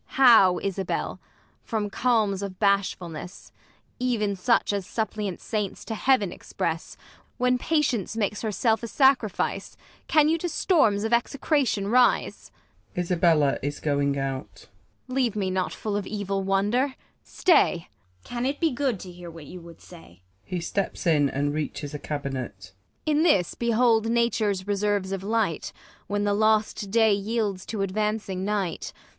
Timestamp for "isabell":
0.57-1.09, 13.05-13.59